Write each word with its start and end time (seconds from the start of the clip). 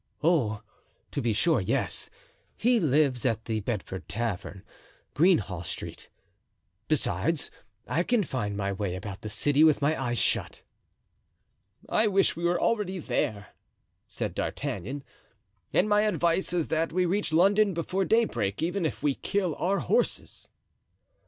"Oh! 0.23 0.63
to 1.11 1.21
be 1.21 1.31
sure, 1.31 1.61
yes. 1.61 2.09
He 2.57 2.79
lives 2.79 3.23
at 3.23 3.45
the 3.45 3.59
Bedford 3.59 4.09
Tavern, 4.09 4.63
Greenhall 5.13 5.63
Street. 5.63 6.09
Besides, 6.87 7.51
I 7.85 8.01
can 8.01 8.23
find 8.23 8.57
my 8.57 8.73
way 8.73 8.95
about 8.95 9.21
the 9.21 9.29
city 9.29 9.63
with 9.63 9.79
my 9.79 10.01
eyes 10.05 10.17
shut." 10.17 10.63
"I 11.87 12.07
wish 12.07 12.35
we 12.35 12.45
were 12.45 12.59
already 12.59 12.97
there," 12.97 13.49
said 14.07 14.33
D'Artagnan; 14.33 15.03
"and 15.71 15.87
my 15.87 16.01
advice 16.01 16.51
is 16.51 16.69
that 16.69 16.91
we 16.91 17.05
reach 17.05 17.31
London 17.31 17.75
before 17.75 18.03
daybreak, 18.03 18.63
even 18.63 18.87
if 18.87 19.03
we 19.03 19.13
kill 19.13 19.53
our 19.57 19.77
horses." 19.81 20.49